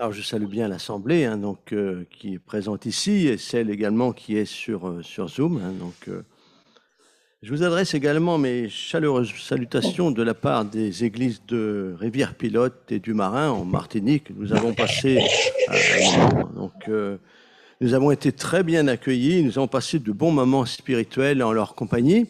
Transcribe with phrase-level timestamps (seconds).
[0.00, 4.12] Alors je salue bien l'Assemblée hein, donc, euh, qui est présente ici et celle également
[4.12, 5.56] qui est sur, euh, sur Zoom.
[5.56, 6.22] hein, donc, euh,
[7.42, 13.00] je vous adresse également mes chaleureuses salutations de la part des églises de Rivière-Pilote et
[13.00, 14.30] du Marin en Martinique.
[14.36, 15.18] Nous avons passé
[16.54, 16.88] donc,
[17.80, 21.74] nous avons été très bien accueillis, nous avons passé de bons moments spirituels en leur
[21.74, 22.28] compagnie.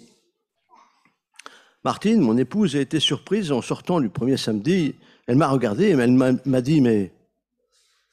[1.84, 4.94] Martine, mon épouse, a été surprise en sortant du premier samedi.
[5.26, 7.12] Elle m'a regardé et elle m'a dit, mais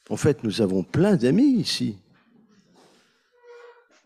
[0.10, 1.98] en fait, nous avons plein d'amis ici.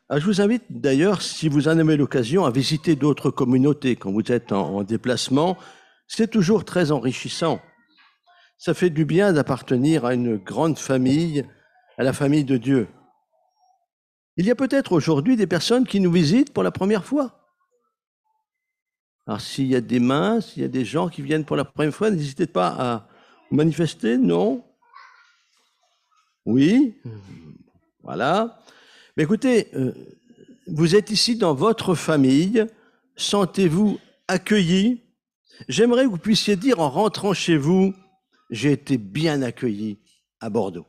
[0.09, 4.11] Ah, je vous invite d'ailleurs, si vous en avez l'occasion, à visiter d'autres communautés quand
[4.11, 5.57] vous êtes en, en déplacement.
[6.07, 7.61] C'est toujours très enrichissant.
[8.57, 11.45] Ça fait du bien d'appartenir à une grande famille,
[11.97, 12.87] à la famille de Dieu.
[14.35, 17.39] Il y a peut-être aujourd'hui des personnes qui nous visitent pour la première fois.
[19.27, 21.65] Alors s'il y a des mains, s'il y a des gens qui viennent pour la
[21.65, 23.07] première fois, n'hésitez pas à
[23.51, 24.63] manifester, non?
[26.45, 26.95] Oui
[28.03, 28.63] Voilà.
[29.17, 29.93] Mais écoutez, euh,
[30.67, 32.65] vous êtes ici dans votre famille,
[33.15, 35.01] sentez-vous accueillis.
[35.67, 37.93] J'aimerais que vous puissiez dire en rentrant chez vous,
[38.49, 39.99] j'ai été bien accueilli
[40.39, 40.87] à Bordeaux.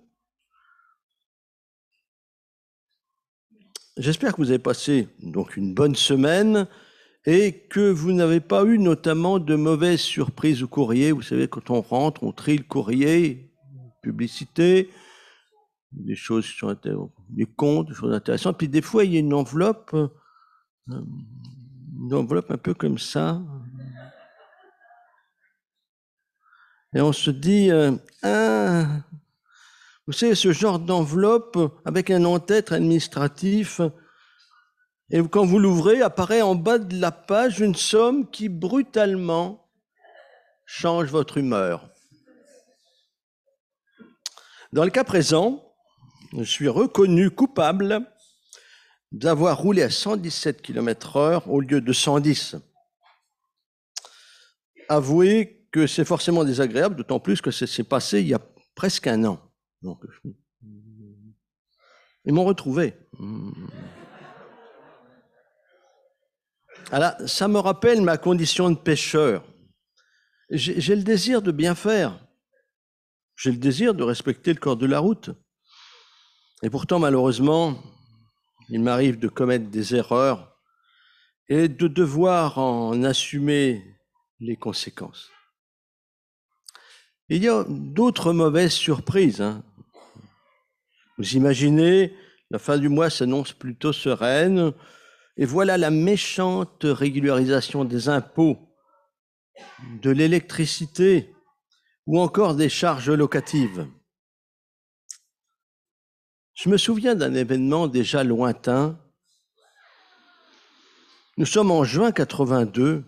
[3.97, 6.67] J'espère que vous avez passé donc une bonne semaine
[7.27, 11.13] et que vous n'avez pas eu notamment de mauvaises surprises au courrier.
[11.13, 13.51] Vous savez, quand on rentre, on trie le courrier,
[14.03, 14.89] publicité,
[15.93, 16.77] des choses qui sont
[17.29, 18.59] des comptes, des choses intéressantes.
[18.59, 20.09] Puis des fois, il y a une enveloppe, euh,
[20.89, 23.41] une enveloppe un peu comme ça.
[26.95, 28.87] Et on se dit, euh, ah,
[30.07, 33.81] vous savez, ce genre d'enveloppe avec un en-tête administratif,
[35.13, 39.69] et quand vous l'ouvrez, apparaît en bas de la page une somme qui brutalement
[40.67, 41.89] change votre humeur.
[44.73, 45.70] Dans le cas présent,
[46.33, 48.07] je suis reconnu coupable
[49.13, 52.57] d'avoir roulé à 117 km heure au lieu de 110.
[54.89, 58.41] Avouez que c'est forcément désagréable, d'autant plus que ça s'est passé il y a
[58.75, 59.41] presque un an.
[59.83, 60.05] Donc,
[62.25, 62.95] ils m'ont retrouvé.
[66.93, 69.45] Alors, ça me rappelle ma condition de pêcheur.
[70.51, 72.19] J'ai le désir de bien faire.
[73.37, 75.31] J'ai le désir de respecter le corps de la route.
[76.63, 77.83] Et pourtant, malheureusement,
[78.69, 80.57] il m'arrive de commettre des erreurs
[81.49, 83.99] et de devoir en assumer
[84.39, 85.31] les conséquences.
[87.29, 89.41] Il y a d'autres mauvaises surprises.
[89.41, 89.63] hein.
[91.19, 92.15] Vous imaginez,
[92.51, 94.73] la fin du mois s'annonce plutôt sereine,
[95.37, 98.59] et voilà la méchante régularisation des impôts,
[100.03, 101.35] de l'électricité
[102.07, 103.87] ou encore des charges locatives.
[106.55, 108.99] Je me souviens d'un événement déjà lointain.
[111.37, 113.05] Nous sommes en juin 82,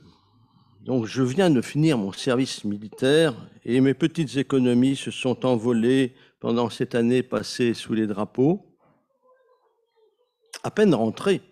[0.81, 6.15] donc je viens de finir mon service militaire et mes petites économies se sont envolées
[6.41, 8.65] pendant cette année passée sous les drapeaux.
[10.65, 11.43] À peine rentré,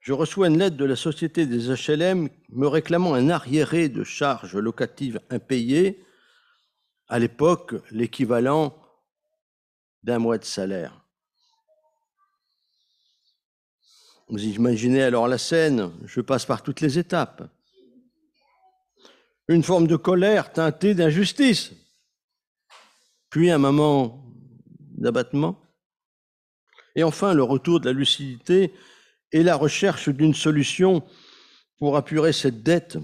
[0.00, 4.56] je reçois une lettre de la société des HLM me réclamant un arriéré de charges
[4.56, 6.04] locatives impayées,
[7.08, 8.76] à l'époque l'équivalent
[10.02, 11.01] d'un mois de salaire.
[14.32, 17.42] Vous imaginez alors la scène, je passe par toutes les étapes.
[19.46, 21.72] Une forme de colère teintée d'injustice,
[23.28, 24.24] puis un moment
[24.96, 25.60] d'abattement,
[26.96, 28.72] et enfin le retour de la lucidité
[29.32, 31.04] et la recherche d'une solution
[31.76, 32.96] pour apurer cette dette.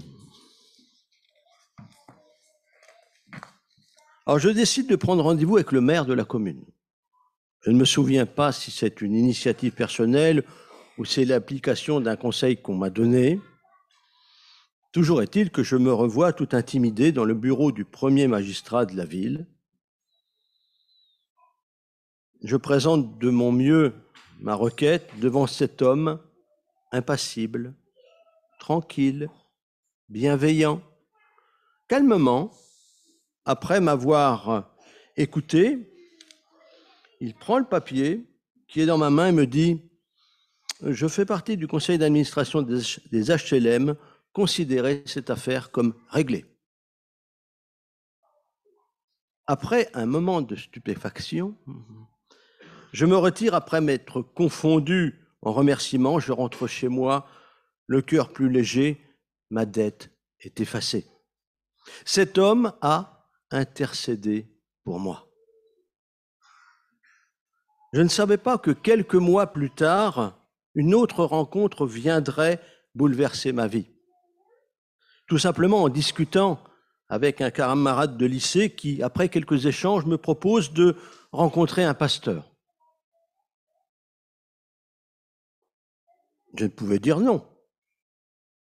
[4.25, 6.65] Alors je décide de prendre rendez-vous avec le maire de la commune.
[7.61, 10.43] Je ne me souviens pas si c'est une initiative personnelle
[10.99, 13.39] ou c'est l'application d'un conseil qu'on m'a donné.
[14.91, 18.97] Toujours est-il que je me revois tout intimidé dans le bureau du premier magistrat de
[18.97, 19.47] la ville.
[22.43, 23.93] Je présente de mon mieux
[24.41, 26.19] ma requête devant cet homme
[26.91, 27.73] impassible,
[28.59, 29.29] tranquille,
[30.09, 30.81] bienveillant.
[31.87, 32.51] Calmement,
[33.45, 34.73] après m'avoir
[35.15, 35.93] écouté,
[37.21, 38.25] il prend le papier
[38.67, 39.88] qui est dans ma main et me dit
[40.81, 43.95] Je fais partie du conseil d'administration des HLM,
[44.31, 46.45] considérez cette affaire comme réglée.
[49.45, 51.57] Après un moment de stupéfaction,
[52.93, 57.27] je me retire après m'être confondu en remerciements, je rentre chez moi,
[57.87, 59.01] le cœur plus léger,
[59.49, 61.07] ma dette est effacée.
[62.05, 65.27] Cet homme a intercédé pour moi.
[67.93, 70.38] Je ne savais pas que quelques mois plus tard,
[70.75, 72.61] une autre rencontre viendrait
[72.95, 73.87] bouleverser ma vie.
[75.27, 76.63] Tout simplement en discutant
[77.07, 80.95] avec un camarade de lycée qui, après quelques échanges, me propose de
[81.31, 82.51] rencontrer un pasteur.
[86.57, 87.47] Je ne pouvais dire non.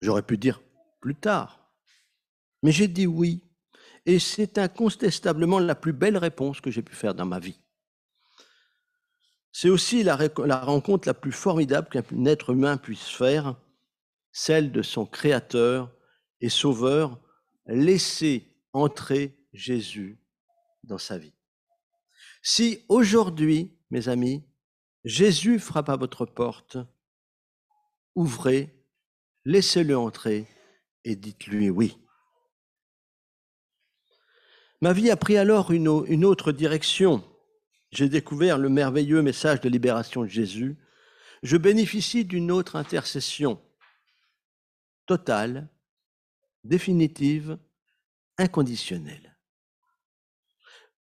[0.00, 0.62] J'aurais pu dire
[1.00, 1.70] plus tard.
[2.62, 3.42] Mais j'ai dit oui.
[4.06, 7.63] Et c'est incontestablement la plus belle réponse que j'ai pu faire dans ma vie.
[9.56, 10.16] C'est aussi la,
[10.64, 13.54] rencontre la plus formidable qu'un être humain puisse faire,
[14.32, 15.92] celle de son Créateur
[16.40, 17.20] et Sauveur,
[17.66, 20.18] laisser entrer Jésus
[20.82, 21.34] dans sa vie.
[22.42, 24.42] Si aujourd'hui, mes amis,
[25.04, 26.76] Jésus frappe à votre porte,
[28.16, 28.84] ouvrez,
[29.44, 30.48] laissez-le entrer
[31.04, 31.96] et dites-lui oui.
[34.80, 37.22] Ma vie a pris alors une, une autre direction
[37.96, 40.76] j'ai découvert le merveilleux message de libération de Jésus,
[41.42, 43.60] je bénéficie d'une autre intercession
[45.06, 45.68] totale,
[46.64, 47.58] définitive,
[48.38, 49.36] inconditionnelle.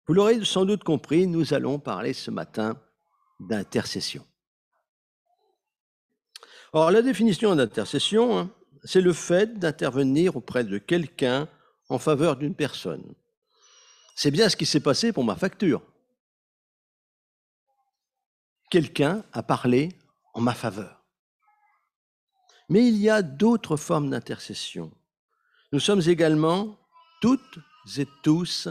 [0.08, 2.82] Vous l'aurez sans doute compris, nous allons parler ce matin
[3.40, 4.26] d'intercession.
[6.74, 8.52] Or, la définition d'intercession, hein,
[8.84, 11.48] c'est le fait d'intervenir auprès de quelqu'un
[11.90, 13.14] en faveur d'une personne.
[14.16, 15.82] C'est bien ce qui s'est passé pour ma facture
[18.72, 19.90] quelqu'un a parlé
[20.34, 21.04] en ma faveur.
[22.70, 24.92] Mais il y a d'autres formes d'intercession.
[25.74, 26.80] Nous sommes également
[27.22, 27.60] toutes
[27.98, 28.70] et tous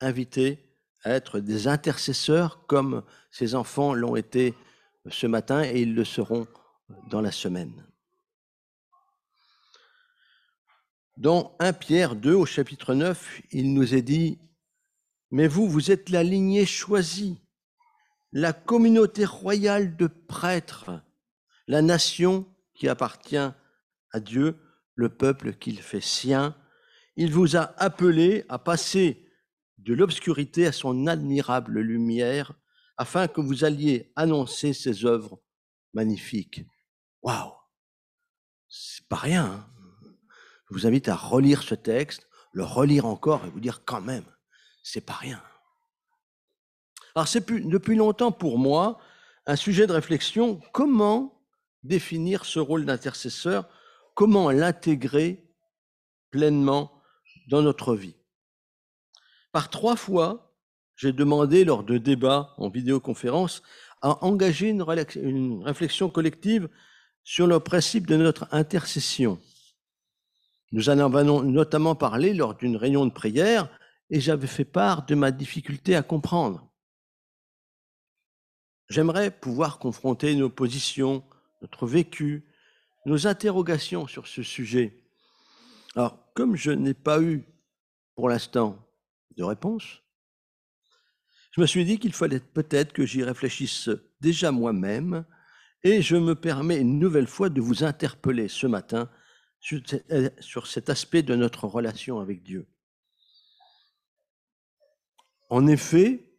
[0.00, 0.64] invités
[1.02, 4.54] à être des intercesseurs comme ces enfants l'ont été
[5.10, 6.46] ce matin et ils le seront
[7.10, 7.86] dans la semaine.
[11.18, 14.38] Dans 1 Pierre 2 au chapitre 9, il nous est dit,
[15.30, 17.43] Mais vous, vous êtes la lignée choisie,
[18.34, 20.90] la communauté royale de prêtres,
[21.68, 24.56] la nation qui appartient à Dieu,
[24.96, 26.56] le peuple qu'il fait sien.
[27.16, 29.24] Il vous a appelé à passer
[29.78, 32.52] de l'obscurité à son admirable lumière,
[32.96, 35.40] afin que vous alliez annoncer ses œuvres
[35.92, 36.64] magnifiques.
[37.22, 37.52] Waouh
[38.68, 39.44] C'est pas rien.
[39.44, 39.70] Hein.
[40.68, 44.24] Je vous invite à relire ce texte, le relire encore et vous dire quand même,
[44.82, 45.40] c'est pas rien.
[47.14, 48.98] Alors c'est depuis longtemps pour moi
[49.46, 51.40] un sujet de réflexion, comment
[51.82, 53.68] définir ce rôle d'intercesseur,
[54.14, 55.44] comment l'intégrer
[56.30, 57.02] pleinement
[57.48, 58.16] dans notre vie.
[59.52, 60.54] Par trois fois,
[60.96, 63.62] j'ai demandé lors de débats en vidéoconférence
[64.02, 64.82] à engager une,
[65.62, 66.68] réflexion collective
[67.22, 69.38] sur le principe de notre intercession.
[70.72, 73.68] Nous en avons notamment parlé lors d'une réunion de prière
[74.10, 76.68] et j'avais fait part de ma difficulté à comprendre.
[78.94, 81.24] J'aimerais pouvoir confronter nos positions,
[81.62, 82.44] notre vécu,
[83.06, 85.02] nos interrogations sur ce sujet.
[85.96, 87.44] Alors, comme je n'ai pas eu
[88.14, 88.78] pour l'instant
[89.36, 90.00] de réponse,
[91.50, 95.24] je me suis dit qu'il fallait peut-être que j'y réfléchisse déjà moi-même
[95.82, 99.10] et je me permets une nouvelle fois de vous interpeller ce matin
[99.58, 102.68] sur cet aspect de notre relation avec Dieu.
[105.50, 106.38] En effet,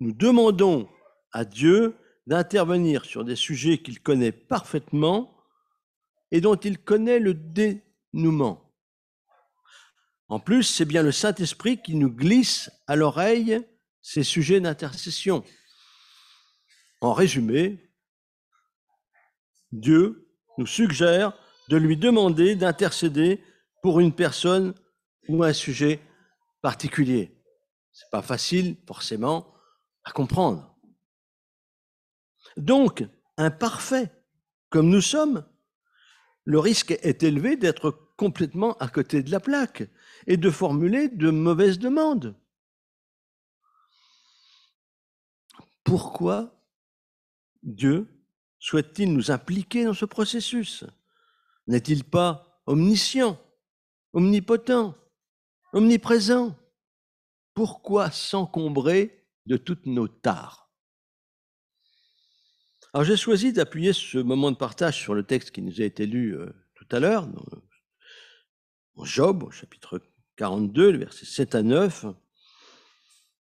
[0.00, 0.88] nous demandons
[1.34, 5.36] à Dieu d'intervenir sur des sujets qu'il connaît parfaitement
[6.30, 8.72] et dont il connaît le dénouement.
[10.28, 13.60] En plus, c'est bien le Saint-Esprit qui nous glisse à l'oreille
[14.00, 15.44] ces sujets d'intercession.
[17.00, 17.90] En résumé,
[19.72, 21.36] Dieu nous suggère
[21.68, 23.42] de lui demander d'intercéder
[23.82, 24.74] pour une personne
[25.28, 26.00] ou un sujet
[26.62, 27.36] particulier.
[27.92, 29.52] C'est pas facile, forcément,
[30.04, 30.73] à comprendre.
[32.56, 33.04] Donc,
[33.36, 34.10] imparfait,
[34.70, 35.46] comme nous sommes,
[36.44, 39.88] le risque est élevé d'être complètement à côté de la plaque
[40.26, 42.36] et de formuler de mauvaises demandes.
[45.84, 46.64] Pourquoi
[47.62, 48.08] Dieu
[48.58, 50.84] souhaite-t-il nous impliquer dans ce processus?
[51.66, 53.38] N'est-il pas omniscient,
[54.12, 54.94] omnipotent,
[55.72, 56.56] omniprésent?
[57.54, 60.63] Pourquoi s'encombrer de toutes nos tares?
[62.94, 66.06] Alors j'ai choisi d'appuyer ce moment de partage sur le texte qui nous a été
[66.06, 66.46] lu euh,
[66.76, 67.28] tout à l'heure,
[69.02, 70.00] Job, au chapitre
[70.36, 72.06] 42, le verset 7 à 9.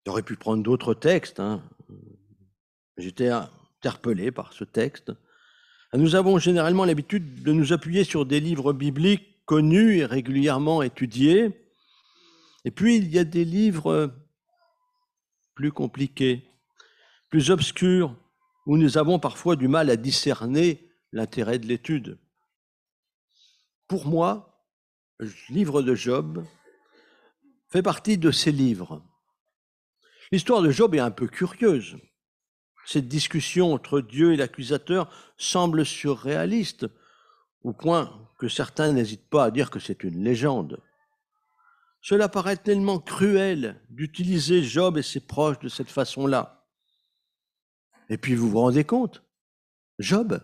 [0.08, 1.40] J'aurais pu prendre d'autres textes.
[1.40, 1.62] Hein.
[2.98, 5.12] J'étais interpellé par ce texte.
[5.94, 11.52] Nous avons généralement l'habitude de nous appuyer sur des livres bibliques connus et régulièrement étudiés.
[12.66, 14.12] Et puis, il y a des livres
[15.54, 16.44] plus compliqués,
[17.30, 18.16] plus obscures,
[18.66, 22.20] où nous avons parfois du mal à discerner l'intérêt de l'étude.
[23.88, 24.66] Pour moi,
[25.20, 26.44] le livre de Job
[27.70, 29.04] fait partie de ces livres.
[30.32, 31.98] L'histoire de Job est un peu curieuse.
[32.86, 36.88] Cette discussion entre Dieu et l'accusateur semble surréaliste,
[37.64, 40.82] au point que certains n'hésitent pas à dire que c'est une légende.
[42.02, 46.65] Cela paraît tellement cruel d'utiliser Job et ses proches de cette façon-là.
[48.10, 49.24] Et puis vous vous rendez compte,
[50.00, 50.40] Job,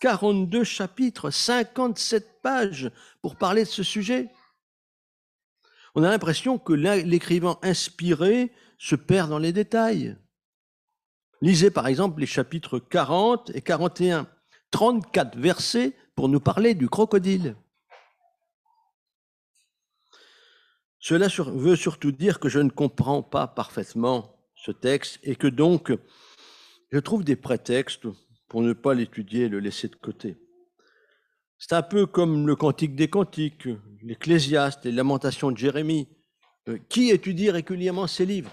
[0.00, 2.90] 42 chapitres, 57 pages
[3.22, 4.30] pour parler de ce sujet.
[5.94, 10.16] On a l'impression que l'écrivain inspiré se perd dans les détails.
[11.42, 14.26] Lisez par exemple les chapitres 40 et 41,
[14.70, 17.56] 34 versets pour nous parler du crocodile.
[20.98, 25.92] Cela veut surtout dire que je ne comprends pas parfaitement ce texte et que donc
[26.90, 28.06] je trouve des prétextes
[28.48, 30.36] pour ne pas l'étudier et le laisser de côté.
[31.58, 33.68] C'est un peu comme le Cantique des Cantiques,
[34.02, 36.08] l'Ecclésiaste, les Lamentations de Jérémie.
[36.68, 38.50] Euh, qui étudie régulièrement ces livres?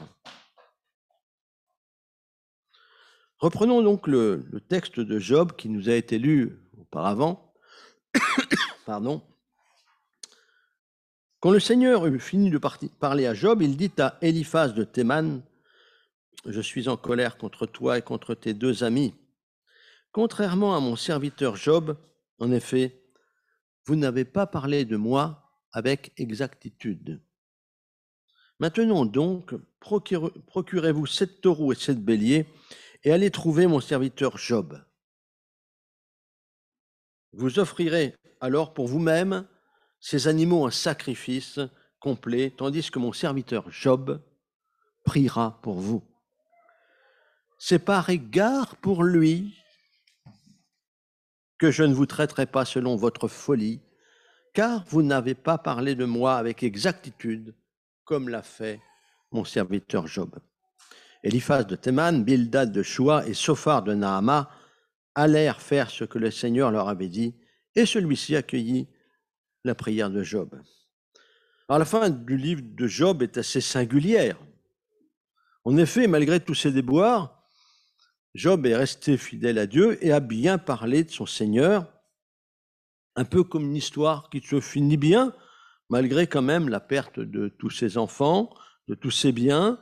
[3.39, 7.53] Reprenons donc le, texte de Job qui nous a été lu auparavant.
[8.85, 9.21] Pardon.
[11.39, 12.59] Quand le Seigneur eut fini de
[12.99, 15.43] parler à Job, il dit à Eliphaz de Théman,
[16.45, 19.13] Je suis en colère contre toi et contre tes deux amis.
[20.11, 21.97] Contrairement à mon serviteur Job,
[22.39, 23.03] en effet,
[23.85, 27.21] vous n'avez pas parlé de moi avec exactitude.
[28.59, 32.47] Maintenant donc, procurez-vous sept taureaux et sept béliers,
[33.03, 34.83] et allez trouver mon serviteur Job.
[37.33, 39.47] Vous offrirez alors pour vous-même
[39.99, 41.59] ces animaux en sacrifice
[41.99, 44.23] complet, tandis que mon serviteur Job
[45.03, 46.03] priera pour vous.
[47.57, 49.55] C'est par égard pour lui
[51.57, 53.81] que je ne vous traiterai pas selon votre folie,
[54.53, 57.55] car vous n'avez pas parlé de moi avec exactitude,
[58.03, 58.79] comme l'a fait
[59.31, 60.35] mon serviteur Job.
[61.23, 64.49] Eliphaz de Théman, Bildad de Shua et Sophar de Nahama
[65.15, 67.35] allèrent faire ce que le Seigneur leur avait dit,
[67.75, 68.87] et celui-ci accueillit
[69.63, 70.61] la prière de Job.
[71.67, 74.37] Alors, la fin du livre de Job est assez singulière.
[75.65, 77.36] En effet, malgré tous ses déboires,
[78.37, 81.91] Job est resté fidèle à Dieu et a bien parlé de son Seigneur,
[83.15, 85.33] un peu comme une histoire qui se finit bien,
[85.89, 88.53] malgré quand même la perte de tous ses enfants,
[88.87, 89.79] de tous ses biens,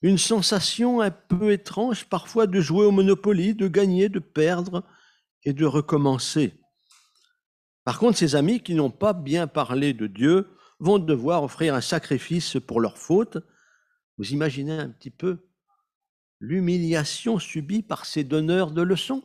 [0.00, 4.84] une sensation un peu étrange parfois de jouer au Monopoly, de gagner, de perdre
[5.44, 6.54] et de recommencer.
[7.84, 10.48] Par contre, ses amis qui n'ont pas bien parlé de Dieu
[10.80, 13.36] vont devoir offrir un sacrifice pour leur faute.
[14.16, 15.51] Vous imaginez un petit peu
[16.42, 19.22] l'humiliation subie par ces donneurs de leçons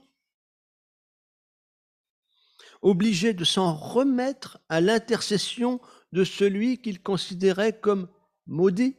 [2.83, 5.81] Obligés de s'en remettre à l'intercession
[6.11, 8.07] de celui qu'ils considéraient comme
[8.45, 8.95] maudit.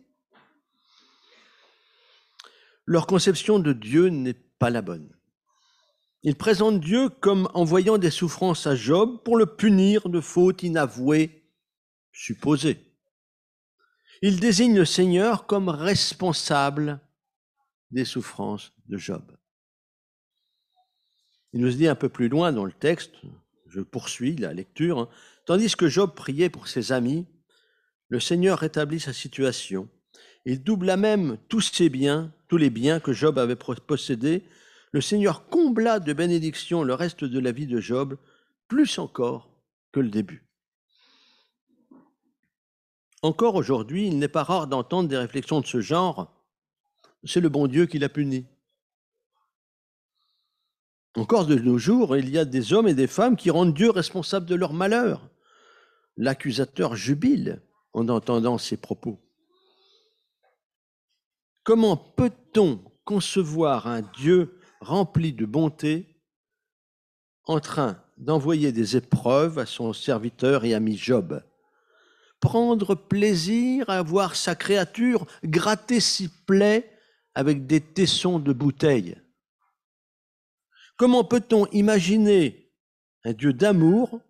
[2.86, 5.16] Leur conception de Dieu n'est pas la bonne.
[6.24, 11.48] Il présente Dieu comme envoyant des souffrances à Job pour le punir de fautes inavouées,
[12.10, 12.92] supposées.
[14.22, 17.00] Il désigne le Seigneur comme responsable
[17.90, 19.22] des souffrances de Job.
[21.52, 23.14] Il nous dit un peu plus loin dans le texte,
[23.66, 25.08] je poursuis la lecture, hein,
[25.46, 27.26] tandis que Job priait pour ses amis,
[28.08, 29.88] le Seigneur rétablit sa situation.
[30.44, 34.44] Il doubla même tous ses biens, tous les biens que Job avait possédés
[34.92, 38.16] le Seigneur combla de bénédictions le reste de la vie de Job,
[38.68, 39.50] plus encore
[39.92, 40.46] que le début.
[43.22, 46.32] Encore aujourd'hui, il n'est pas rare d'entendre des réflexions de ce genre.
[47.24, 48.46] C'est le bon Dieu qui l'a puni.
[51.16, 53.90] Encore de nos jours, il y a des hommes et des femmes qui rendent Dieu
[53.90, 55.28] responsable de leur malheur.
[56.16, 59.20] L'accusateur jubile en entendant ces propos.
[61.64, 66.22] Comment peut-on concevoir un Dieu rempli de bonté,
[67.44, 71.42] en train d'envoyer des épreuves à son serviteur et ami Job?
[72.40, 76.97] Prendre plaisir à voir sa créature gratter s'y plaît
[77.38, 79.16] avec des tessons de bouteille.
[80.96, 82.72] Comment peut-on imaginer
[83.22, 84.20] un Dieu d'amour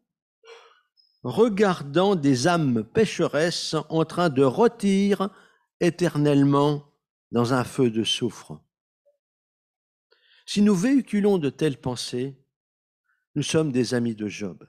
[1.22, 5.30] regardant des âmes pécheresses en train de rôtir
[5.80, 6.84] éternellement
[7.32, 8.60] dans un feu de soufre?
[10.44, 12.36] Si nous véhiculons de telles pensées,
[13.36, 14.68] nous sommes des amis de Job.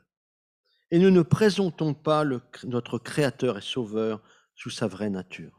[0.91, 2.23] Et nous ne présentons pas
[2.63, 4.23] notre Créateur et Sauveur
[4.55, 5.58] sous sa vraie nature.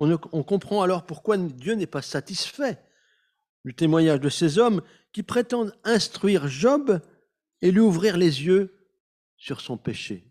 [0.00, 2.78] On, comprend alors pourquoi Dieu n'est pas satisfait
[3.64, 7.00] du témoignage de ces hommes qui prétendent instruire Job
[7.62, 8.88] et lui ouvrir les yeux
[9.36, 10.30] sur son péché.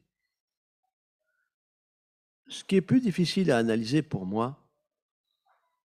[2.47, 4.65] Ce qui est plus difficile à analyser pour moi,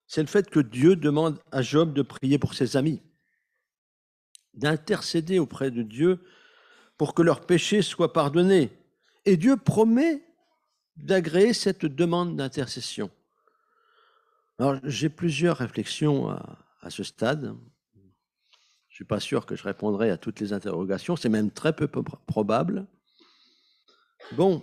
[0.06, 3.00] c'est le fait que Dieu demande à Job de prier pour ses amis,
[4.54, 6.22] d'intercéder auprès de Dieu
[6.98, 8.70] pour que leurs péchés soient pardonnés.
[9.24, 10.22] Et Dieu promet
[10.96, 13.10] d'agréer cette demande d'intercession.
[14.60, 17.56] Alors, j'ai plusieurs réflexions à, ce stade.
[17.94, 21.74] Je ne suis pas sûr que je répondrai à toutes les interrogations, c'est même très
[21.74, 22.86] peu probable.
[24.32, 24.62] Bon,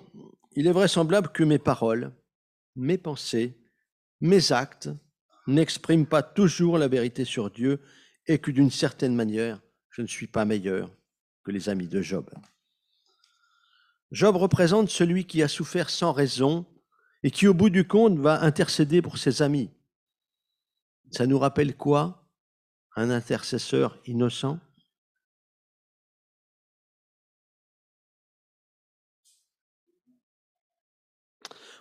[0.56, 2.12] il est vraisemblable que mes paroles,
[2.76, 3.58] mes pensées,
[4.22, 4.88] mes actes
[5.48, 7.82] n'expriment pas toujours la vérité sur Dieu
[8.28, 10.92] et que d'une certaine manière, je ne suis pas meilleur
[11.44, 12.30] que les amis de Job.
[14.12, 16.68] Job représente celui qui a souffert sans raison
[17.24, 19.72] et qui, au bout du compte, va intercéder pour ses amis.
[21.12, 22.28] Ça nous rappelle quoi?
[22.96, 24.60] Un intercesseur innocent?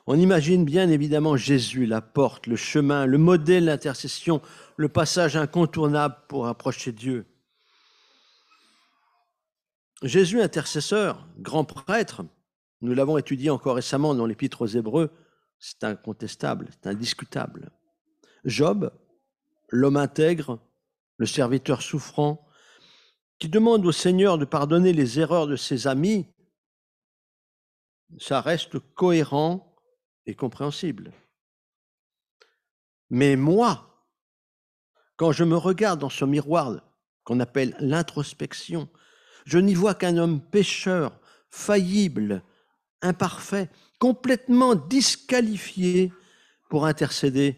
[0.09, 4.41] On imagine bien évidemment Jésus, la porte, le chemin, le modèle d'intercession,
[4.77, 7.27] le passage incontournable pour approcher Dieu.
[10.03, 12.23] Jésus intercesseur, grand prêtre,
[12.83, 15.11] nous l'avons étudié encore récemment dans l'Épître aux Hébreux,
[15.59, 17.73] c'est incontestable, c'est indiscutable.
[18.45, 18.93] Job,
[19.69, 20.61] l'homme intègre,
[21.19, 22.47] le serviteur souffrant,
[23.39, 26.27] qui demande au Seigneur de pardonner les erreurs de ses amis,
[28.19, 29.77] ça reste cohérent
[30.27, 31.13] et compréhensible.
[33.11, 34.05] Mais moi,
[35.17, 36.81] quand je me regarde dans ce miroir
[37.25, 38.89] qu'on appelle l'introspection,
[39.45, 41.19] je n'y vois qu'un homme pécheur,
[41.51, 42.43] faillible,
[43.03, 46.13] imparfait, complètement disqualifié
[46.69, 47.57] pour intercéder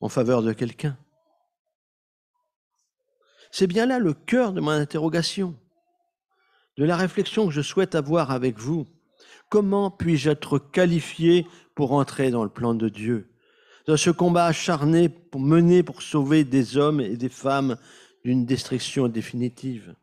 [0.00, 0.96] en faveur de quelqu'un.
[3.54, 5.54] C'est bien là le cœur de mon interrogation,
[6.78, 8.86] de la réflexion que je souhaite avoir avec vous.
[9.50, 13.30] Comment puis-je être qualifié pour entrer dans le plan de Dieu,
[13.86, 17.76] dans ce combat acharné mener pour sauver des hommes et des femmes
[18.24, 19.94] d'une destruction définitive?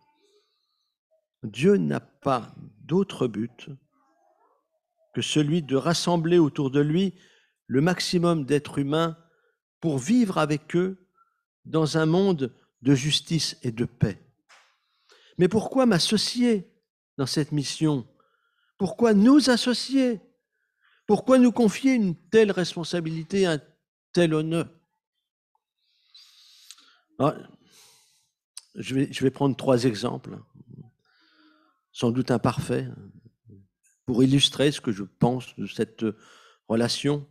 [1.41, 3.69] Dieu n'a pas d'autre but
[5.15, 7.15] que celui de rassembler autour de lui
[7.65, 9.17] le maximum d'êtres humains
[9.79, 11.07] pour vivre avec eux
[11.65, 14.21] dans un monde de justice et de paix.
[15.37, 16.71] Mais pourquoi m'associer
[17.17, 18.07] dans cette mission?
[18.77, 20.21] Pourquoi nous associer?
[21.07, 23.61] Pourquoi nous confier une telle responsabilité, un
[24.13, 24.69] tel honneur?
[27.19, 27.35] Ah,
[28.75, 30.39] je, vais, je vais prendre trois exemples,
[31.91, 32.85] sans doute imparfaits,
[34.05, 36.05] pour illustrer ce que je pense de cette
[36.67, 37.27] relation.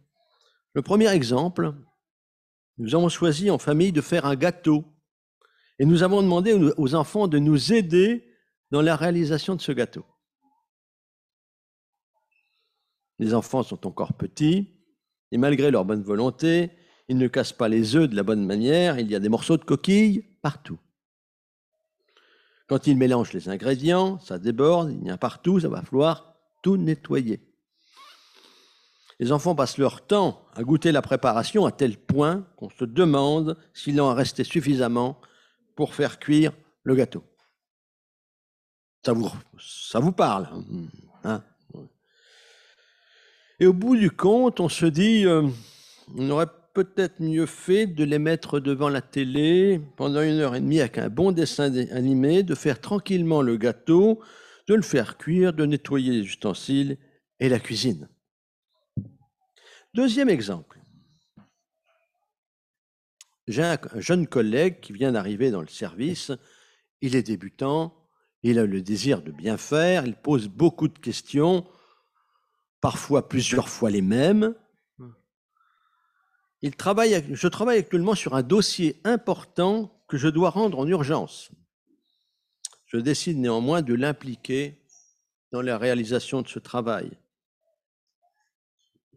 [0.74, 1.74] Le premier exemple,
[2.76, 4.84] nous avons choisi en famille de faire un gâteau
[5.78, 8.28] et nous avons demandé aux enfants de nous aider
[8.70, 10.04] dans la réalisation de ce gâteau.
[13.18, 14.74] Les enfants sont encore petits
[15.32, 16.70] et malgré leur bonne volonté,
[17.08, 19.56] ils ne cassent pas les œufs de la bonne manière, il y a des morceaux
[19.56, 20.78] de coquilles partout.
[22.68, 26.34] Quand ils mélangent les ingrédients, ça déborde, il y en a partout, ça va falloir
[26.62, 27.40] tout nettoyer.
[29.20, 33.56] Les enfants passent leur temps à goûter la préparation à tel point qu'on se demande
[33.72, 35.18] s'il en resté suffisamment
[35.78, 36.50] pour faire cuire
[36.82, 37.22] le gâteau.
[39.06, 40.48] Ça vous, ça vous parle.
[41.22, 41.44] Hein
[43.60, 45.46] Et au bout du compte, on se dit, euh,
[46.16, 50.60] on aurait peut-être mieux fait de les mettre devant la télé pendant une heure et
[50.60, 54.20] demie avec un bon dessin animé, de faire tranquillement le gâteau,
[54.66, 56.98] de le faire cuire, de nettoyer les ustensiles
[57.38, 58.08] et la cuisine.
[59.94, 60.77] Deuxième exemple.
[63.48, 66.32] J'ai un jeune collègue qui vient d'arriver dans le service.
[67.00, 67.96] Il est débutant,
[68.42, 71.66] il a le désir de bien faire, il pose beaucoup de questions,
[72.82, 74.54] parfois plusieurs fois les mêmes.
[76.60, 81.50] Il travaille, je travaille actuellement sur un dossier important que je dois rendre en urgence.
[82.84, 84.84] Je décide néanmoins de l'impliquer
[85.52, 87.10] dans la réalisation de ce travail.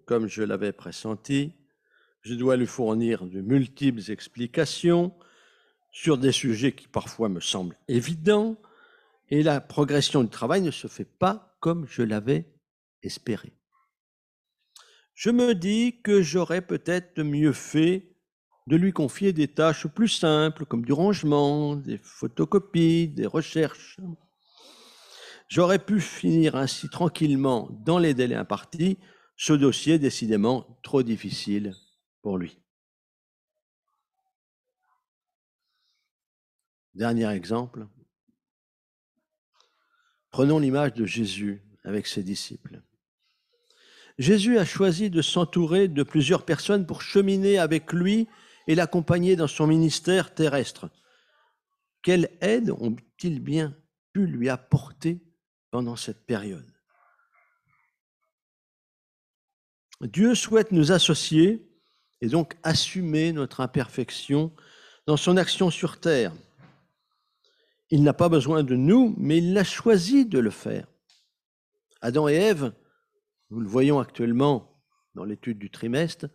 [0.05, 1.60] Comme je l'avais pressenti,
[2.21, 5.13] je dois lui fournir de multiples explications
[5.91, 8.57] sur des sujets qui parfois me semblent évidents,
[9.29, 12.53] et la progression du travail ne se fait pas comme je l'avais
[13.01, 13.53] espéré.
[15.13, 18.15] Je me dis que j'aurais peut-être mieux fait
[18.67, 23.99] de lui confier des tâches plus simples, comme du rangement, des photocopies, des recherches.
[25.47, 28.97] J'aurais pu finir ainsi tranquillement, dans les délais impartis,
[29.35, 31.75] ce dossier décidément trop difficile
[32.21, 32.59] pour lui.
[36.93, 37.87] Dernier exemple.
[40.29, 42.81] Prenons l'image de Jésus avec ses disciples.
[44.17, 48.27] Jésus a choisi de s'entourer de plusieurs personnes pour cheminer avec lui
[48.67, 50.89] et l'accompagner dans son ministère terrestre.
[52.01, 53.75] Quelle aide ont-ils bien
[54.13, 55.23] pu lui apporter
[55.71, 56.71] pendant cette période?
[60.01, 61.70] Dieu souhaite nous associer
[62.21, 64.51] et donc assumer notre imperfection
[65.07, 66.33] dans son action sur terre.
[67.89, 70.87] Il n'a pas besoin de nous, mais il a choisi de le faire.
[72.01, 72.73] Adam et Ève,
[73.49, 74.81] nous le voyons actuellement
[75.13, 76.27] dans l'étude du trimestre,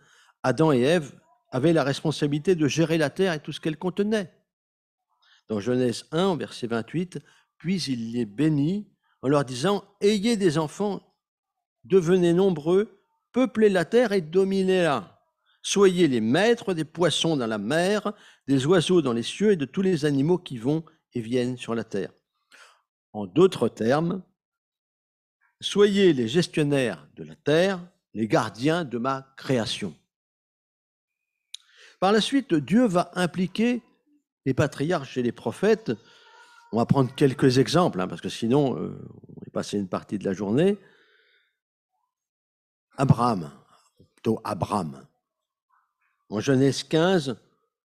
[0.42, 1.18] Adam et Ève
[1.51, 4.33] avaient la responsabilité de gérer la terre et tout ce qu'elle contenait.
[5.49, 7.20] Dans Genèse 1, verset 28,
[7.57, 8.88] puis il les bénit
[9.22, 11.14] en leur disant Ayez des enfants,
[11.85, 13.01] devenez nombreux,
[13.33, 15.15] peuplez la terre et dominez-la.
[15.68, 18.12] Soyez les maîtres des poissons dans la mer,
[18.46, 21.74] des oiseaux dans les cieux et de tous les animaux qui vont et viennent sur
[21.74, 22.12] la terre.
[23.12, 24.22] En d'autres termes,
[25.61, 27.81] soyez les gestionnaires de la terre,
[28.14, 29.92] les gardiens de ma création.
[31.98, 33.83] Par la suite, Dieu va impliquer
[34.44, 35.90] les patriarches et les prophètes.
[36.70, 38.96] On va prendre quelques exemples, hein, parce que sinon, euh,
[39.31, 40.79] on va passer une partie de la journée.
[42.96, 43.50] Abraham,
[44.14, 45.05] plutôt Abraham.
[46.29, 47.37] En Genèse 15,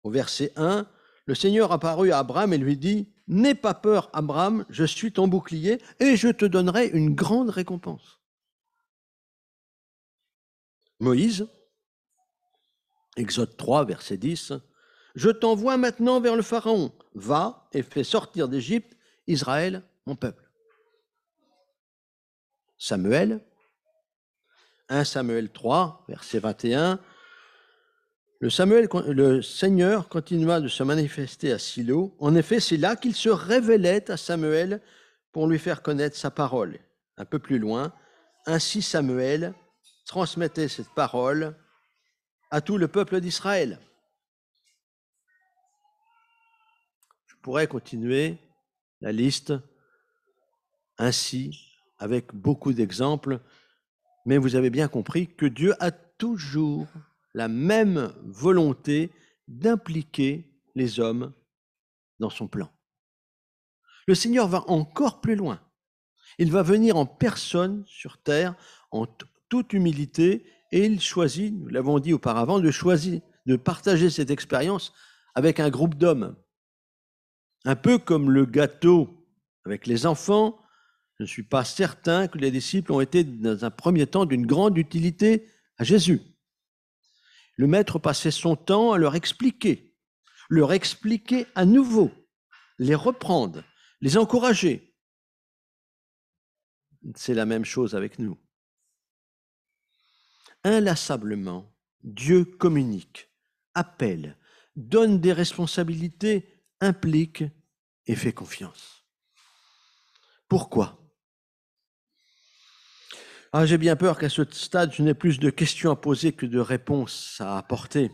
[0.04, 0.88] au verset 1,
[1.26, 5.28] le Seigneur apparut à Abraham et lui dit, N'aie pas peur, Abraham, je suis ton
[5.28, 8.22] bouclier et je te donnerai une grande récompense.
[11.00, 11.48] Moïse,
[13.18, 14.54] Exode 3, verset 10,
[15.16, 18.96] Je t'envoie maintenant vers le Pharaon, va et fais sortir d'Égypte
[19.28, 20.50] Israël, mon peuple.
[22.78, 23.44] Samuel,
[24.90, 27.00] 1 Samuel 3, verset 21,
[28.40, 32.16] le, Seigneur continua de se manifester à Silo.
[32.20, 34.82] En effet, c'est là qu'il se révélait à Samuel
[35.32, 36.80] pour lui faire connaître sa parole.
[37.18, 37.94] Un peu plus loin,
[38.46, 39.54] ainsi Samuel
[40.06, 41.56] transmettait cette parole
[42.52, 43.80] à tout le peuple d'Israël.
[47.26, 48.38] Je pourrais continuer
[49.02, 49.54] la liste
[50.98, 53.40] ainsi avec beaucoup d'exemples,
[54.26, 56.88] mais vous avez bien compris que Dieu a toujours
[57.38, 59.12] la même volonté
[59.48, 61.34] d'impliquer les hommes
[62.20, 62.72] dans son plan.
[64.08, 65.62] Le Seigneur va encore plus loin.
[66.40, 68.56] Il va venir en personne sur terre,
[68.90, 69.06] en
[69.50, 74.92] toute humilité, et il choisit, nous l'avons dit auparavant, de choisir de partager cette expérience
[75.36, 76.36] avec un groupe d'hommes.
[77.66, 79.28] Un peu comme le gâteau
[79.64, 80.60] avec les enfants,
[81.20, 84.48] je ne suis pas certain que les disciples ont été dans un premier temps d'une
[84.48, 85.48] grande utilité
[85.78, 86.20] à Jésus.
[87.58, 89.96] Le maître passait son temps à leur expliquer,
[90.48, 92.12] leur expliquer à nouveau,
[92.78, 93.64] les reprendre,
[94.00, 94.96] les encourager.
[97.16, 98.38] C'est la même chose avec nous.
[100.64, 103.32] Inlassablement, Dieu communique,
[103.74, 104.38] appelle,
[104.76, 107.44] donne des responsabilités, implique
[108.06, 109.06] et fait confiance.
[110.48, 111.07] Pourquoi?
[113.60, 116.46] Ah, j'ai bien peur qu'à ce stade, je n'ai plus de questions à poser que
[116.46, 118.12] de réponses à apporter.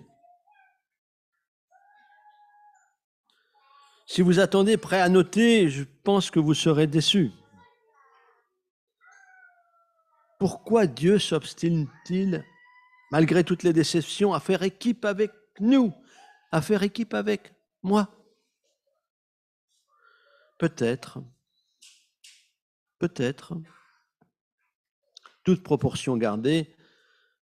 [4.06, 7.32] Si vous attendez prêt à noter, je pense que vous serez déçus.
[10.40, 12.46] Pourquoi Dieu s'obstine-t-il,
[13.12, 15.94] malgré toutes les déceptions, à faire équipe avec nous,
[16.54, 18.08] à faire équipe avec moi?
[20.58, 21.22] Peut-être,
[22.98, 23.58] peut-être
[25.44, 26.74] toute proportion gardée,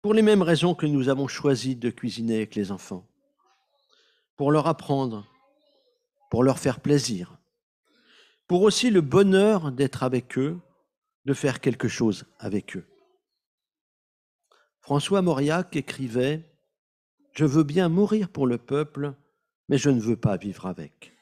[0.02, 3.08] pour les mêmes raisons que nous avons choisi de cuisiner avec les enfants,
[4.36, 5.26] pour leur apprendre,
[6.30, 7.38] pour leur faire plaisir,
[8.46, 10.60] pour aussi le bonheur d'être avec eux,
[11.24, 12.86] de faire quelque chose avec eux.
[14.80, 16.48] François Mauriac écrivait
[17.32, 19.14] Je veux bien mourir pour le peuple,
[19.68, 21.12] mais je ne veux pas vivre avec.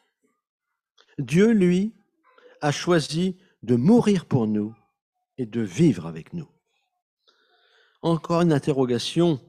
[1.18, 1.94] Dieu, lui,
[2.60, 4.74] a choisi de mourir pour nous
[5.38, 6.48] et de vivre avec nous.
[8.04, 9.40] Encore une interrogation.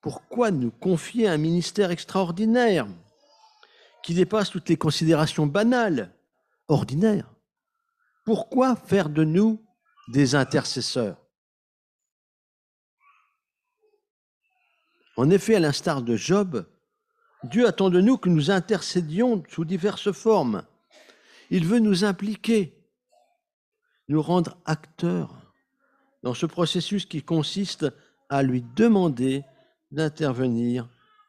[0.00, 2.86] Pourquoi nous confier un ministère extraordinaire
[4.04, 6.14] qui dépasse toutes les considérations banales,
[6.68, 7.28] ordinaires?
[8.24, 9.60] Pourquoi faire de nous
[10.06, 11.16] des intercesseurs?
[15.16, 16.64] En effet, à l'instar de Job,
[17.42, 20.64] Dieu attend de nous que nous intercédions sous diverses formes.
[21.50, 22.88] Il veut nous impliquer,
[24.06, 25.45] nous rendre acteurs
[26.26, 27.86] dans ce processus qui consiste
[28.28, 29.44] à lui demander
[29.92, 30.88] d'intervenir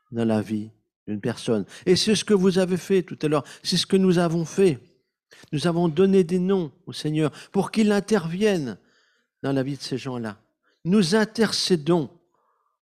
[0.10, 0.71] dans la vie
[1.07, 1.67] d'une personne.
[1.86, 4.43] Et c'est ce que vous avez fait tout à l'heure, c'est ce que nous avons
[4.43, 4.79] fait.
[5.51, 8.79] Nous avons donné des noms au Seigneur pour qu'il intervienne
[9.43, 10.41] dans la vie de ces gens-là.
[10.83, 12.10] Nous intercédons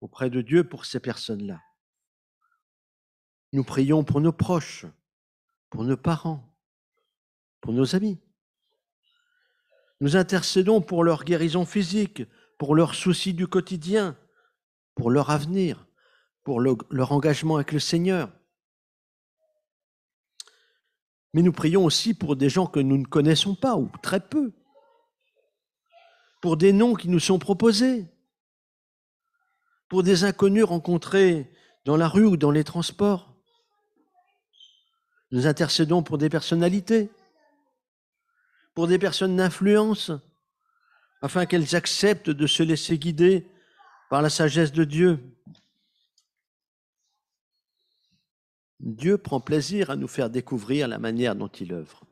[0.00, 1.60] auprès de Dieu pour ces personnes-là.
[3.52, 4.84] Nous prions pour nos proches,
[5.70, 6.42] pour nos parents,
[7.60, 8.18] pour nos amis.
[10.00, 12.22] Nous intercédons pour leur guérison physique,
[12.58, 14.16] pour leurs soucis du quotidien,
[14.94, 15.86] pour leur avenir,
[16.42, 18.30] pour leur engagement avec le Seigneur.
[21.32, 24.52] Mais nous prions aussi pour des gens que nous ne connaissons pas ou très peu,
[26.40, 28.06] pour des noms qui nous sont proposés,
[29.88, 31.52] pour des inconnus rencontrés
[31.84, 33.34] dans la rue ou dans les transports.
[35.30, 37.10] Nous intercédons pour des personnalités,
[38.74, 40.12] pour des personnes d'influence,
[41.22, 43.46] afin qu'elles acceptent de se laisser guider
[44.08, 45.18] par la sagesse de Dieu.
[48.80, 52.02] Dieu prend plaisir à nous faire découvrir la manière dont il œuvre.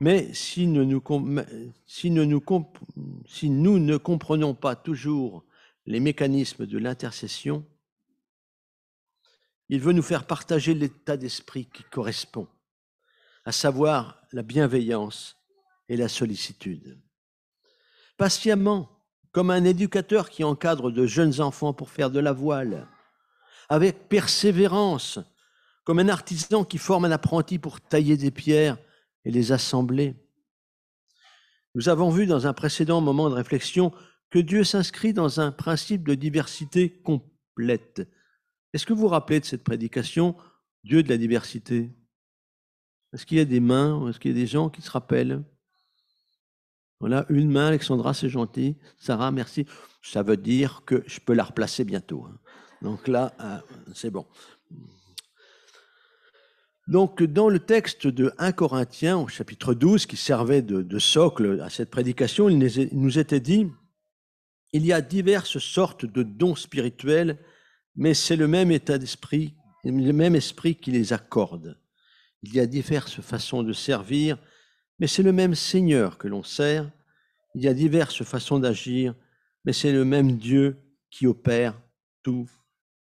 [0.00, 0.98] Mais si nous, ne
[3.96, 5.44] comprenons pas toujours
[5.86, 7.64] les mécanismes de l'intercession,
[9.68, 12.48] il veut nous faire partager l'état d'esprit qui correspond,
[13.50, 15.36] à savoir la bienveillance
[15.88, 17.00] et la sollicitude.
[18.16, 18.88] Patiemment,
[19.32, 22.86] comme un éducateur qui encadre de jeunes enfants pour faire de la voile,
[23.68, 25.18] avec persévérance,
[25.82, 28.78] comme un artisan qui forme un apprenti pour tailler des pierres
[29.24, 30.14] et les assembler.
[31.74, 33.92] Nous avons vu dans un précédent moment de réflexion
[34.30, 38.08] que Dieu s'inscrit dans un principe de diversité complète.
[38.72, 40.36] Est-ce que vous vous rappelez de cette prédication,
[40.84, 41.90] Dieu de la diversité
[43.12, 45.42] Est-ce qu'il y a des mains Est-ce qu'il y a des gens qui se rappellent?
[47.00, 48.76] Voilà, une main, Alexandra, c'est gentil.
[48.98, 49.66] Sarah, merci.
[50.02, 52.26] Ça veut dire que je peux la replacer bientôt.
[52.28, 52.38] Hein.
[52.82, 53.58] Donc là, euh,
[53.94, 54.26] c'est bon.
[56.88, 61.70] Donc, dans le texte de 1 Corinthiens, au chapitre 12, qui servait de, socle à
[61.70, 62.58] cette prédication, il
[62.92, 63.68] nous était dit
[64.72, 67.38] il y a diverses sortes de dons spirituels,
[67.96, 71.78] mais c'est le même état d'esprit, le même esprit qui les accorde.
[72.42, 74.38] Il y a diverses façons de servir,
[74.98, 76.90] mais c'est le même Seigneur que l'on sert.
[77.54, 79.14] Il y a diverses façons d'agir,
[79.64, 80.76] mais c'est le même Dieu
[81.10, 81.80] qui opère
[82.22, 82.48] tout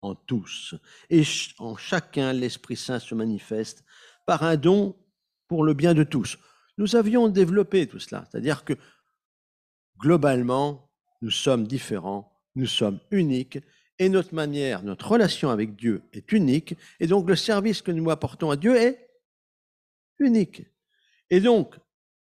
[0.01, 0.75] en tous.
[1.09, 1.23] Et
[1.57, 3.83] en chacun, l'Esprit Saint se manifeste
[4.25, 4.95] par un don
[5.47, 6.37] pour le bien de tous.
[6.77, 8.73] Nous avions développé tout cela, c'est-à-dire que
[9.97, 13.59] globalement, nous sommes différents, nous sommes uniques,
[13.97, 18.09] et notre manière, notre relation avec Dieu est unique, et donc le service que nous
[18.09, 19.04] apportons à Dieu est
[20.19, 20.63] unique.
[21.30, 21.75] Et donc,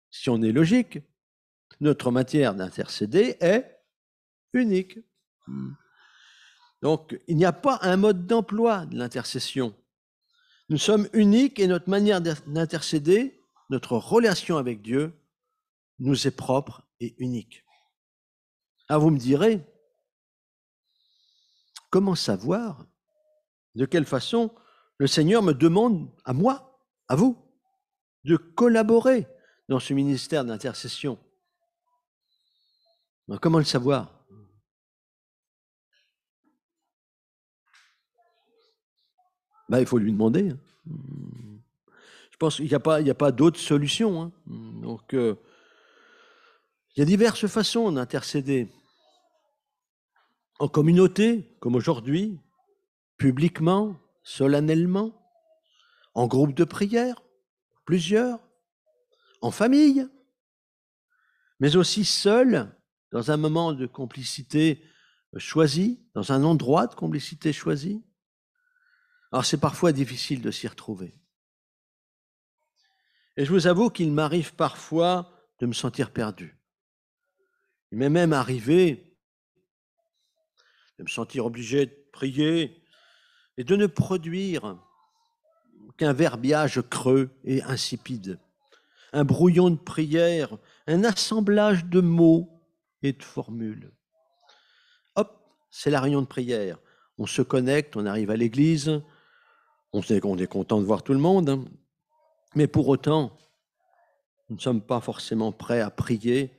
[0.10, 1.00] si on est logique,
[1.80, 3.80] notre matière d'intercéder est
[4.54, 5.00] unique.
[5.46, 5.74] Hmm.
[6.82, 9.76] Donc, il n'y a pas un mode d'emploi de l'intercession.
[10.70, 15.14] Nous sommes uniques et notre manière d'intercéder, notre relation avec Dieu,
[16.00, 17.66] nous est propre et unique.
[18.90, 19.66] Ah, vous me direz,
[21.90, 22.86] comment savoir?
[23.76, 24.54] De quelle façon
[24.98, 27.47] le Seigneur me demande à moi, à vous,
[28.28, 29.26] de collaborer
[29.70, 31.18] dans ce ministère d'intercession
[33.28, 34.14] ben, Comment le savoir?
[39.70, 40.50] Ben, il faut lui demander.
[40.50, 40.60] Hein.
[42.32, 44.22] Je pense qu'il n'y a pas, a pas d'autre solution.
[44.22, 44.32] Hein.
[44.46, 45.36] Donc, euh,
[46.96, 48.70] il y a diverses façons d'intercéder.
[50.60, 52.40] En communauté, comme aujourd'hui,
[53.18, 55.14] publiquement, solennellement,
[56.14, 57.22] en groupe de prière,
[57.88, 58.40] plusieurs,
[59.42, 60.06] en famille,
[61.62, 62.76] mais aussi seul,
[63.12, 64.84] dans un moment de complicité
[65.38, 68.06] choisi, dans un endroit de complicité choisi.
[69.32, 71.18] Alors c'est parfois difficile de s'y retrouver.
[73.38, 76.60] Et je vous avoue qu'il m'arrive parfois de me sentir perdu.
[77.94, 79.18] Il m'est même arrivé
[80.98, 82.84] de me sentir obligé de prier
[83.56, 84.78] et de ne produire
[85.98, 88.40] qu'un verbiage creux et insipide,
[89.14, 92.50] un brouillon de prière, un assemblage de mots
[93.04, 93.92] et de formules.
[95.16, 95.40] Hop,
[95.72, 96.78] c'est la réunion de prière.
[97.18, 99.02] On se connecte, on arrive à l'église,
[99.94, 101.66] on sait qu'on est content de voir tout le monde, hein.
[102.56, 103.36] mais pour autant,
[104.50, 106.52] nous ne sommes pas forcément prêts à prier,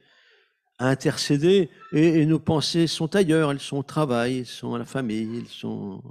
[0.79, 4.85] à intercéder, et, nos pensées sont ailleurs, elles sont au travail, elles sont à la
[4.85, 6.03] famille, elles sont...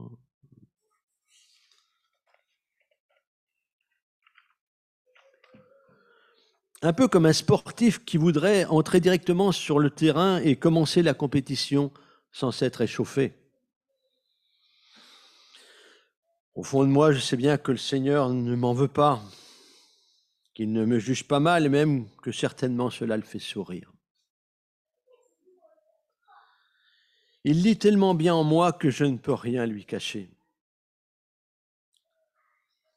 [6.83, 11.15] Un peu comme un sportif qui voudrait entrer directement sur le terrain et commencer la
[11.15, 11.91] compétition
[12.31, 13.33] sans s'être échauffé.
[16.53, 19.21] Au fond de moi, je sais bien que le Seigneur ne m'en veut pas,
[20.53, 23.91] qu'il ne me juge pas mal et même que certainement cela le fait sourire.
[27.43, 30.29] Il lit tellement bien en moi que je ne peux rien lui cacher.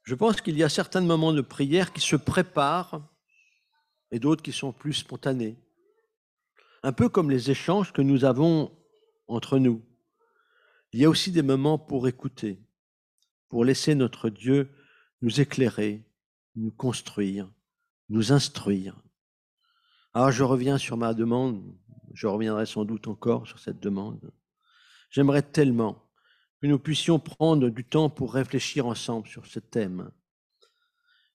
[0.03, 3.01] Je pense qu'il y a certains moments de prière qui se préparent
[4.11, 5.57] et d'autres qui sont plus spontanés.
[6.83, 8.73] Un peu comme les échanges que nous avons
[9.29, 9.83] entre nous.
[10.93, 12.59] Il y a aussi des moments pour écouter,
[13.49, 14.71] pour laisser notre Dieu
[15.23, 16.03] nous éclairer,
[16.57, 17.51] nous construire,
[18.09, 19.01] nous instruire.
[20.15, 21.63] Alors je reviens sur ma demande,
[22.15, 24.33] je reviendrai sans doute encore sur cette demande.
[25.11, 26.05] J'aimerais tellement
[26.61, 30.11] que nous puissions prendre du temps pour réfléchir ensemble sur ce thème.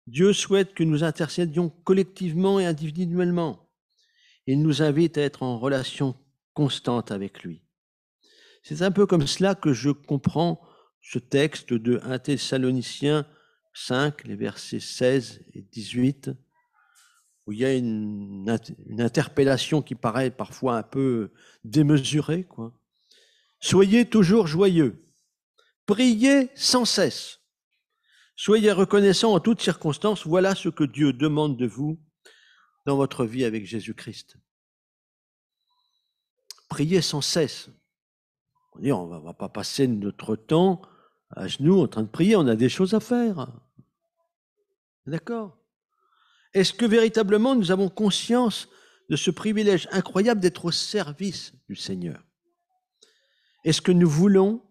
[0.07, 3.69] Dieu souhaite que nous intercédions collectivement et individuellement.
[4.47, 6.15] Il nous invite à être en relation
[6.53, 7.63] constante avec lui.
[8.63, 10.61] C'est un peu comme cela que je comprends
[11.01, 13.27] ce texte de 1 Thessaloniciens
[13.73, 16.31] 5, les versets 16 et 18,
[17.45, 18.57] où il y a une,
[18.97, 21.31] interpellation qui paraît parfois un peu
[21.63, 22.47] démesurée.
[23.59, 25.03] Soyez toujours joyeux,
[25.85, 27.41] priez sans cesse,
[28.36, 32.00] soyez reconnaissants en toutes circonstances, voilà ce que Dieu demande de vous
[32.86, 34.38] dans votre vie avec Jésus-Christ.
[36.69, 37.69] Priez sans cesse.
[38.74, 40.82] On ne va pas passer notre temps
[41.32, 43.52] à genoux en train de prier, on a des choses à faire.
[45.06, 45.58] D'accord?
[46.54, 48.69] Est-ce que véritablement nous avons conscience
[49.10, 52.24] de ce privilège incroyable d'être au service du Seigneur?
[53.63, 54.63] Est-ce que nous voulons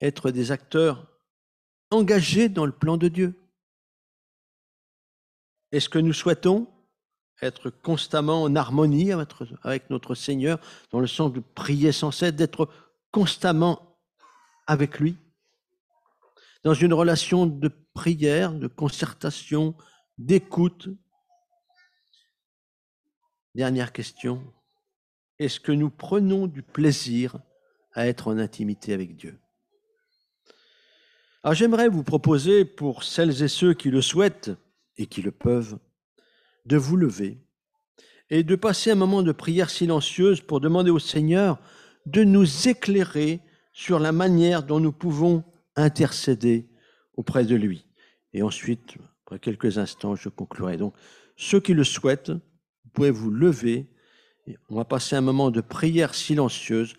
[0.00, 1.07] être des acteurs
[1.90, 3.38] engagés dans le plan de Dieu
[5.72, 6.68] Est-ce que nous souhaitons
[7.40, 9.12] être constamment en harmonie
[9.62, 10.58] avec notre Seigneur,
[10.90, 12.68] dans le sens de prier sans cesse, d'être
[13.12, 13.98] constamment
[14.66, 15.16] avec lui?
[16.64, 19.74] Dans une relation de prière, de concertation,
[20.18, 20.88] d'écoute?
[23.54, 24.42] Dernière question.
[25.38, 27.38] Est-ce que nous prenons du plaisir
[27.92, 29.38] à être en intimité avec Dieu?
[31.48, 34.50] Alors j'aimerais vous proposer, pour celles et ceux qui le souhaitent
[34.98, 35.78] et qui le peuvent,
[36.66, 37.38] de vous lever
[38.28, 41.58] et de passer un moment de prière silencieuse pour demander au Seigneur
[42.04, 43.40] de nous éclairer
[43.72, 45.42] sur la manière dont nous pouvons
[45.74, 46.68] intercéder
[47.16, 47.86] auprès de lui.
[48.34, 50.76] Et ensuite, après quelques instants, je conclurai.
[50.76, 50.92] Donc,
[51.38, 53.86] ceux qui le souhaitent, vous pouvez vous lever.
[54.68, 56.94] on va passer un moment de prière silencieuse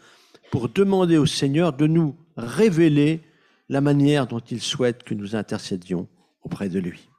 [0.49, 3.21] pour demander au Seigneur de nous révéler
[3.69, 6.07] la manière dont il souhaite que nous intercédions
[6.43, 7.09] auprès de lui.